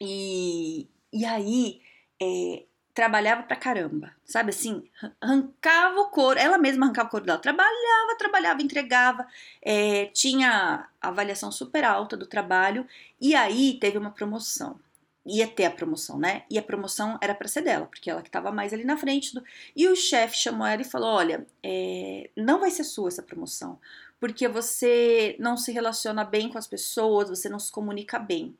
e, 0.00 0.88
e 1.12 1.24
aí 1.24 1.80
é, 2.20 2.64
trabalhava 2.94 3.42
pra 3.42 3.56
caramba, 3.56 4.14
sabe 4.24 4.50
assim, 4.50 4.82
arrancava 5.20 6.00
o 6.00 6.10
couro, 6.10 6.38
ela 6.38 6.58
mesma 6.58 6.84
arrancava 6.86 7.08
o 7.08 7.10
couro 7.10 7.24
dela, 7.24 7.38
trabalhava, 7.38 8.18
trabalhava, 8.18 8.62
entregava, 8.62 9.26
é, 9.62 10.06
tinha 10.06 10.88
avaliação 11.00 11.50
super 11.50 11.84
alta 11.84 12.16
do 12.16 12.26
trabalho, 12.26 12.86
e 13.20 13.34
aí 13.34 13.78
teve 13.80 13.96
uma 13.96 14.10
promoção, 14.10 14.78
ia 15.24 15.46
ter 15.46 15.64
a 15.64 15.70
promoção, 15.70 16.18
né, 16.18 16.42
e 16.50 16.58
a 16.58 16.62
promoção 16.62 17.18
era 17.22 17.34
para 17.34 17.48
ser 17.48 17.62
dela, 17.62 17.86
porque 17.86 18.10
ela 18.10 18.20
que 18.20 18.28
estava 18.28 18.52
mais 18.52 18.74
ali 18.74 18.84
na 18.84 18.98
frente, 18.98 19.34
do, 19.34 19.42
e 19.74 19.88
o 19.88 19.96
chefe 19.96 20.36
chamou 20.36 20.66
ela 20.66 20.82
e 20.82 20.84
falou, 20.86 21.08
olha, 21.08 21.46
é, 21.62 22.28
não 22.36 22.60
vai 22.60 22.70
ser 22.70 22.84
sua 22.84 23.08
essa 23.08 23.22
promoção, 23.22 23.78
porque 24.20 24.46
você 24.46 25.34
não 25.38 25.56
se 25.56 25.72
relaciona 25.72 26.24
bem 26.24 26.50
com 26.50 26.58
as 26.58 26.66
pessoas, 26.66 27.30
você 27.30 27.48
não 27.48 27.58
se 27.58 27.72
comunica 27.72 28.18
bem, 28.18 28.54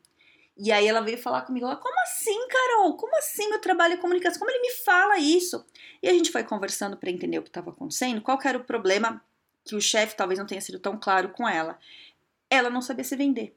e 0.55 0.71
aí 0.71 0.87
ela 0.87 1.01
veio 1.01 1.17
falar 1.17 1.41
comigo, 1.41 1.65
ela, 1.65 1.75
como 1.75 1.95
assim, 2.01 2.47
Carol? 2.47 2.95
Como 2.95 3.17
assim 3.17 3.49
meu 3.49 3.59
trabalho 3.59 3.95
é 3.95 3.97
comunicação? 3.97 4.39
Como 4.39 4.51
ele 4.51 4.61
me 4.61 4.71
fala 4.71 5.17
isso? 5.17 5.65
E 6.01 6.07
a 6.07 6.13
gente 6.13 6.31
foi 6.31 6.43
conversando 6.43 6.95
para 6.95 7.09
entender 7.09 7.39
o 7.39 7.43
que 7.43 7.49
estava 7.49 7.71
acontecendo, 7.71 8.21
qual 8.21 8.39
era 8.43 8.57
o 8.57 8.63
problema 8.63 9.23
que 9.65 9.75
o 9.75 9.81
chefe 9.81 10.15
talvez 10.15 10.37
não 10.37 10.45
tenha 10.45 10.61
sido 10.61 10.79
tão 10.79 10.97
claro 10.97 11.29
com 11.29 11.47
ela. 11.47 11.79
Ela 12.49 12.69
não 12.69 12.81
sabia 12.81 13.03
se 13.03 13.15
vender. 13.15 13.55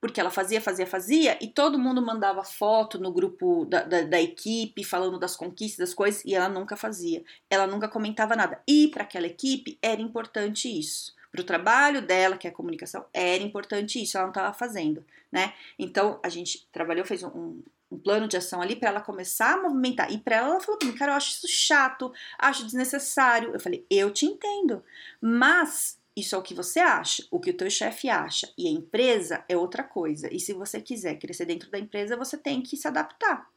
Porque 0.00 0.20
ela 0.20 0.30
fazia, 0.30 0.60
fazia, 0.60 0.86
fazia, 0.86 1.36
e 1.42 1.48
todo 1.48 1.78
mundo 1.78 2.00
mandava 2.00 2.42
foto 2.42 2.98
no 2.98 3.12
grupo 3.12 3.66
da, 3.66 3.82
da, 3.82 4.02
da 4.02 4.20
equipe, 4.20 4.84
falando 4.84 5.18
das 5.18 5.36
conquistas, 5.36 5.88
das 5.88 5.94
coisas, 5.94 6.24
e 6.24 6.34
ela 6.34 6.48
nunca 6.48 6.76
fazia. 6.76 7.22
Ela 7.50 7.66
nunca 7.66 7.88
comentava 7.88 8.36
nada. 8.36 8.62
E 8.66 8.88
para 8.88 9.02
aquela 9.02 9.26
equipe 9.26 9.78
era 9.82 10.00
importante 10.00 10.68
isso 10.68 11.18
para 11.30 11.40
o 11.40 11.44
trabalho 11.44 12.02
dela, 12.02 12.36
que 12.36 12.46
é 12.46 12.50
a 12.50 12.54
comunicação, 12.54 13.04
era 13.12 13.42
importante 13.42 14.02
isso, 14.02 14.16
ela 14.16 14.26
não 14.26 14.32
estava 14.32 14.52
fazendo, 14.52 15.04
né? 15.30 15.54
Então 15.78 16.18
a 16.22 16.28
gente 16.28 16.66
trabalhou, 16.72 17.04
fez 17.04 17.22
um, 17.22 17.62
um 17.90 17.98
plano 17.98 18.28
de 18.28 18.36
ação 18.36 18.60
ali 18.60 18.76
para 18.76 18.88
ela 18.88 19.00
começar 19.00 19.54
a 19.54 19.62
movimentar. 19.62 20.12
E 20.12 20.18
para 20.18 20.36
ela, 20.36 20.48
ela 20.48 20.60
falou 20.60 20.78
para 20.78 20.88
mim, 20.88 20.94
cara, 20.94 21.12
eu 21.12 21.16
acho 21.16 21.30
isso 21.30 21.48
chato, 21.48 22.12
acho 22.38 22.64
desnecessário. 22.64 23.52
Eu 23.52 23.60
falei, 23.60 23.84
eu 23.90 24.10
te 24.12 24.26
entendo, 24.26 24.82
mas 25.20 25.98
isso 26.16 26.34
é 26.34 26.38
o 26.38 26.42
que 26.42 26.54
você 26.54 26.80
acha, 26.80 27.24
o 27.30 27.40
que 27.40 27.50
o 27.50 27.56
teu 27.56 27.70
chefe 27.70 28.08
acha. 28.08 28.52
E 28.56 28.68
a 28.68 28.70
empresa 28.70 29.44
é 29.48 29.56
outra 29.56 29.82
coisa. 29.82 30.32
E 30.32 30.38
se 30.38 30.52
você 30.52 30.80
quiser 30.80 31.18
crescer 31.18 31.46
dentro 31.46 31.70
da 31.70 31.78
empresa, 31.78 32.16
você 32.16 32.36
tem 32.36 32.62
que 32.62 32.76
se 32.76 32.86
adaptar. 32.86 33.48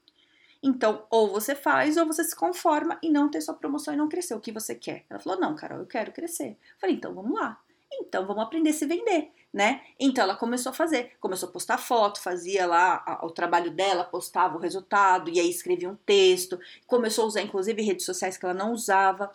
Então, 0.64 1.06
ou 1.10 1.30
você 1.30 1.54
faz, 1.54 1.98
ou 1.98 2.06
você 2.06 2.24
se 2.24 2.34
conforma 2.34 2.98
e 3.04 3.10
não 3.10 3.30
ter 3.30 3.42
sua 3.42 3.54
promoção 3.54 3.94
e 3.94 3.98
não 3.98 4.08
crescer 4.08 4.34
o 4.34 4.40
que 4.40 4.52
você 4.52 4.74
quer. 4.74 5.04
Ela 5.10 5.20
falou: 5.20 5.40
não, 5.40 5.56
Carol, 5.56 5.80
eu 5.80 5.86
quero 5.86 6.14
crescer. 6.14 6.52
Eu 6.52 6.80
falei: 6.80 6.96
então 6.96 7.14
vamos 7.14 7.34
lá. 7.38 7.60
Então 8.00 8.26
vamos 8.26 8.44
aprender 8.44 8.72
a 8.72 8.74
se 8.74 8.86
vender, 8.86 9.30
né? 9.54 9.82
Então 10.00 10.24
ela 10.24 10.36
começou 10.36 10.72
a 10.72 10.74
fazer, 10.74 11.12
começou 11.20 11.50
a 11.50 11.52
postar 11.52 11.78
foto, 11.78 12.22
fazia 12.22 12.66
lá 12.66 13.20
o 13.24 13.30
trabalho 13.30 13.70
dela, 13.70 14.04
postava 14.04 14.58
o 14.58 14.60
resultado 14.60 15.30
e 15.30 15.40
aí 15.40 15.50
escrevia 15.50 15.90
um 15.90 15.96
texto, 15.96 16.60
começou 16.88 17.26
a 17.26 17.28
usar 17.28 17.42
inclusive 17.42 17.82
redes 17.82 18.06
sociais 18.06 18.38
que 18.38 18.46
ela 18.46 18.54
não 18.54 18.72
usava, 18.72 19.32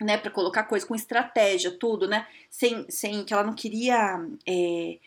né, 0.00 0.18
para 0.18 0.30
colocar 0.30 0.64
coisa 0.64 0.86
com 0.86 0.94
estratégia, 0.94 1.70
tudo, 1.70 2.06
né? 2.06 2.26
Sem, 2.50 2.84
sem 2.90 3.24
que 3.24 3.32
ela 3.32 3.44
não 3.44 3.54
queria 3.54 4.26
é, 4.46 4.98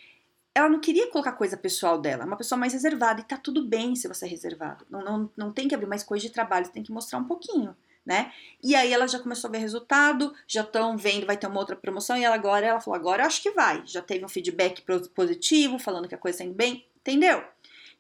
ela 0.53 0.69
não 0.69 0.79
queria 0.79 1.09
colocar 1.11 1.33
coisa 1.33 1.55
pessoal 1.55 1.99
dela, 1.99 2.23
é 2.23 2.25
uma 2.25 2.37
pessoa 2.37 2.57
mais 2.57 2.73
reservada, 2.73 3.21
e 3.21 3.23
tá 3.23 3.37
tudo 3.37 3.65
bem 3.65 3.95
se 3.95 4.07
você 4.07 4.25
é 4.25 4.27
reservado. 4.27 4.85
Não, 4.89 5.03
não, 5.03 5.31
não 5.35 5.51
tem 5.51 5.67
que 5.67 5.75
abrir 5.75 5.87
mais 5.87 6.03
coisa 6.03 6.25
de 6.25 6.33
trabalho, 6.33 6.65
você 6.65 6.71
tem 6.71 6.83
que 6.83 6.91
mostrar 6.91 7.19
um 7.19 7.25
pouquinho, 7.25 7.75
né? 8.05 8.31
E 8.61 8.75
aí 8.75 8.91
ela 8.91 9.07
já 9.07 9.19
começou 9.19 9.47
a 9.47 9.51
ver 9.51 9.59
resultado, 9.59 10.33
já 10.47 10.61
estão 10.61 10.97
vendo, 10.97 11.25
vai 11.25 11.37
ter 11.37 11.47
uma 11.47 11.59
outra 11.59 11.75
promoção, 11.75 12.17
e 12.17 12.23
ela 12.23 12.35
agora, 12.35 12.65
ela 12.65 12.79
falou, 12.79 12.99
agora 12.99 13.23
eu 13.23 13.27
acho 13.27 13.41
que 13.41 13.51
vai. 13.51 13.81
Já 13.85 14.01
teve 14.01 14.25
um 14.25 14.29
feedback 14.29 14.83
positivo, 15.13 15.79
falando 15.79 16.07
que 16.07 16.15
a 16.15 16.19
coisa 16.19 16.37
está 16.37 16.45
indo 16.45 16.55
bem, 16.55 16.85
entendeu? 16.97 17.43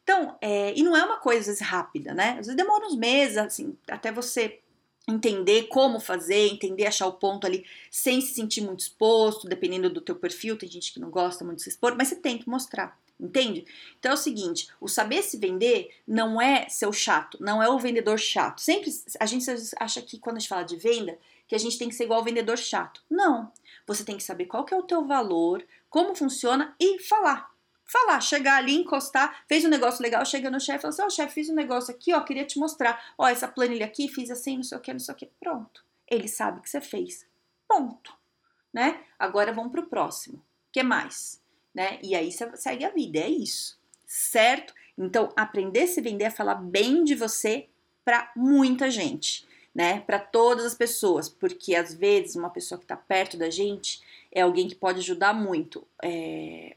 Então, 0.03 0.35
é, 0.41 0.73
e 0.75 0.81
não 0.81 0.97
é 0.97 1.03
uma 1.03 1.17
coisa 1.17 1.41
às 1.41 1.45
vezes 1.45 1.61
rápida, 1.61 2.13
né? 2.13 2.31
Às 2.31 2.47
vezes 2.47 2.55
demora 2.55 2.85
uns 2.87 2.95
meses, 2.95 3.37
assim, 3.37 3.77
até 3.87 4.11
você 4.11 4.59
entender 5.07 5.63
como 5.63 5.99
fazer, 5.99 6.47
entender 6.47 6.85
achar 6.85 7.07
o 7.07 7.13
ponto 7.13 7.45
ali 7.45 7.65
sem 7.89 8.21
se 8.21 8.33
sentir 8.33 8.61
muito 8.61 8.81
exposto, 8.81 9.47
dependendo 9.47 9.89
do 9.89 10.01
teu 10.01 10.15
perfil, 10.15 10.57
tem 10.57 10.69
gente 10.69 10.93
que 10.93 10.99
não 10.99 11.09
gosta 11.09 11.43
muito 11.43 11.57
de 11.57 11.63
se 11.63 11.69
expor, 11.69 11.95
mas 11.97 12.09
você 12.09 12.15
tem 12.15 12.37
que 12.37 12.49
mostrar, 12.49 12.99
entende? 13.19 13.65
Então 13.99 14.11
é 14.11 14.13
o 14.13 14.17
seguinte, 14.17 14.69
o 14.79 14.87
saber 14.87 15.23
se 15.23 15.37
vender 15.37 15.89
não 16.07 16.41
é 16.41 16.69
ser 16.69 16.85
o 16.85 16.93
chato, 16.93 17.37
não 17.41 17.61
é 17.61 17.69
o 17.69 17.79
vendedor 17.79 18.19
chato. 18.19 18.61
Sempre 18.61 18.91
a 19.19 19.25
gente 19.25 19.45
acha 19.79 20.01
que 20.01 20.19
quando 20.19 20.37
a 20.37 20.39
gente 20.39 20.49
fala 20.49 20.63
de 20.63 20.75
venda, 20.75 21.17
que 21.47 21.55
a 21.55 21.59
gente 21.59 21.79
tem 21.79 21.89
que 21.89 21.95
ser 21.95 22.03
igual 22.03 22.19
ao 22.19 22.25
vendedor 22.25 22.57
chato. 22.57 23.03
Não. 23.09 23.51
Você 23.87 24.03
tem 24.03 24.15
que 24.15 24.23
saber 24.23 24.45
qual 24.45 24.63
que 24.63 24.73
é 24.73 24.77
o 24.77 24.83
teu 24.83 25.03
valor, 25.05 25.65
como 25.89 26.15
funciona 26.15 26.75
e 26.79 26.99
falar 26.99 27.48
falar, 27.89 28.21
chegar 28.21 28.57
ali, 28.57 28.75
encostar, 28.75 29.43
fez 29.47 29.65
um 29.65 29.69
negócio 29.69 30.01
legal, 30.01 30.23
chega 30.25 30.49
no 30.49 30.59
chefe 30.59 30.79
e 30.79 30.81
fala 30.81 30.93
assim: 30.93 31.01
Ó, 31.01 31.05
oh, 31.07 31.09
chefe, 31.09 31.33
fiz 31.33 31.49
um 31.49 31.55
negócio 31.55 31.93
aqui, 31.93 32.13
ó, 32.13 32.21
queria 32.21 32.45
te 32.45 32.59
mostrar. 32.59 33.13
Ó, 33.17 33.27
essa 33.27 33.47
planilha 33.47 33.85
aqui, 33.85 34.07
fiz 34.07 34.29
assim, 34.29 34.57
não 34.57 34.63
sei 34.63 34.77
o 34.77 34.81
que, 34.81 34.93
não 34.93 34.99
sei 34.99 35.13
o 35.13 35.17
que. 35.17 35.25
Pronto. 35.39 35.83
Ele 36.07 36.27
sabe 36.27 36.61
que 36.61 36.69
você 36.69 36.79
fez. 36.79 37.25
Ponto. 37.67 38.13
Né? 38.71 39.01
Agora 39.17 39.51
vamos 39.51 39.71
próximo. 39.89 40.37
O 40.37 40.71
que 40.71 40.83
mais? 40.83 41.41
Né? 41.73 41.99
E 42.03 42.15
aí 42.15 42.31
você 42.31 42.55
segue 42.55 42.85
a 42.85 42.89
vida, 42.89 43.19
é 43.19 43.29
isso. 43.29 43.79
Certo? 44.05 44.73
Então, 44.97 45.31
aprender 45.35 45.83
a 45.83 45.87
se 45.87 46.01
vender 46.01 46.25
é 46.25 46.29
falar 46.29 46.55
bem 46.55 47.03
de 47.03 47.15
você 47.15 47.67
para 48.03 48.31
muita 48.35 48.89
gente, 48.89 49.47
né? 49.73 50.01
Para 50.01 50.19
todas 50.19 50.65
as 50.65 50.73
pessoas, 50.73 51.29
porque 51.29 51.75
às 51.75 51.93
vezes 51.93 52.35
uma 52.35 52.49
pessoa 52.49 52.77
que 52.77 52.85
está 52.85 52.97
perto 52.97 53.37
da 53.37 53.49
gente 53.49 54.01
é 54.31 54.41
alguém 54.41 54.67
que 54.67 54.75
pode 54.75 54.99
ajudar 54.99 55.33
muito. 55.33 55.87
É, 56.03 56.75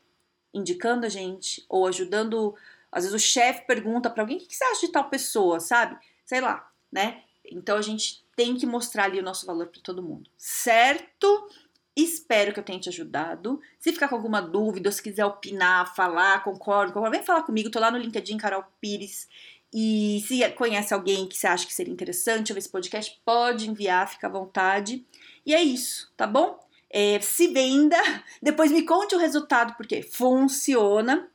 indicando 0.53 1.07
a 1.07 1.09
gente 1.09 1.65
ou 1.69 1.87
ajudando. 1.87 2.55
Às 2.91 3.05
vezes 3.05 3.15
o 3.15 3.25
chefe 3.25 3.67
pergunta 3.67 4.11
para 4.11 4.23
alguém: 4.23 4.37
o 4.37 4.41
que 4.41 4.55
você 4.55 4.65
acha 4.65 4.87
de 4.87 4.93
tal 4.93 5.09
pessoa, 5.09 5.61
sabe? 5.61 5.97
Sei 6.25 6.41
lá, 6.41 6.71
né? 6.91 7.23
Então 7.45 7.77
a 7.77 7.83
gente 7.83 8.25
tem 8.37 8.57
que 8.57 8.67
mostrar 8.67 9.05
ali 9.05 9.19
o 9.19 9.23
nosso 9.23 9.47
valor 9.47 9.67
para 9.67 9.81
todo 9.81 10.03
mundo, 10.03 10.31
certo? 10.37 11.49
Espero 11.95 12.55
que 12.55 12.61
eu 12.61 12.65
tenha 12.65 12.81
te 12.81 12.89
ajudado. 12.89 13.61
Se 13.79 13.93
ficar 13.93 14.09
com 14.09 14.15
alguma 14.15 14.41
dúvida, 14.41 14.91
se 14.91 15.03
quiser 15.03 15.27
opinar, 15.27 15.95
falar, 15.95 16.43
concordo, 16.43 16.93
concordo 16.93 17.15
vem 17.15 17.25
falar 17.25 17.43
comigo. 17.43 17.71
Tô 17.71 17.79
lá 17.79 17.91
no 17.91 17.99
LinkedIn, 17.99 18.39
Carol 18.39 18.65
Pires. 18.81 19.29
E 19.75 20.23
se 20.27 20.49
conhece 20.53 20.93
alguém 20.93 21.27
que 21.27 21.37
você 21.37 21.47
acha 21.47 21.67
que 21.67 21.75
seria 21.75 21.93
interessante 21.93 22.53
ouvir 22.53 22.61
esse 22.61 22.69
podcast, 22.69 23.21
pode 23.25 23.69
enviar, 23.69 24.09
fica 24.09 24.27
à 24.27 24.31
vontade. 24.31 25.05
E 25.45 25.55
é 25.55 25.63
isso, 25.63 26.11
tá 26.17 26.27
bom? 26.27 26.59
É, 26.93 27.19
se 27.21 27.49
venda, 27.49 27.97
depois 28.43 28.71
me 28.71 28.85
conte 28.85 29.15
o 29.15 29.19
resultado, 29.19 29.75
porque 29.77 30.03
funciona. 30.03 31.29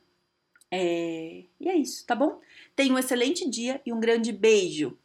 É, 0.70 1.44
e 1.58 1.68
é 1.68 1.74
isso, 1.74 2.06
tá 2.06 2.14
bom? 2.14 2.40
Tenha 2.76 2.92
um 2.94 2.98
excelente 2.98 3.48
dia 3.48 3.80
e 3.84 3.92
um 3.92 3.98
grande 3.98 4.32
beijo. 4.32 4.96